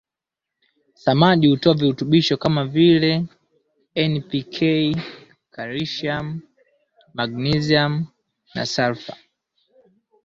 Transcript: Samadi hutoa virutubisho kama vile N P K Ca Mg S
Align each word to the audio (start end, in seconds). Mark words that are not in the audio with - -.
Samadi 0.95 1.47
hutoa 1.47 1.73
virutubisho 1.73 2.37
kama 2.37 2.65
vile 2.65 3.25
N 3.95 4.21
P 4.21 4.43
K 4.55 4.57
Ca 5.51 5.63
Mg 7.13 7.45
S 8.55 9.11